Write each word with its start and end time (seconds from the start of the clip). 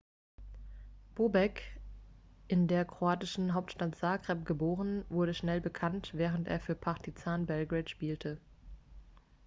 bobek 1.15 1.61
in 2.47 2.67
der 2.67 2.85
kroatischen 2.85 3.53
hauptstadt 3.53 3.93
zagreb 3.95 4.45
geboren 4.45 5.05
wurde 5.09 5.35
schnell 5.35 5.61
bekannt 5.61 6.09
während 6.15 6.47
er 6.47 6.59
für 6.59 6.73
partizan 6.73 7.45
belgrade 7.45 7.87
spielte 7.87 8.39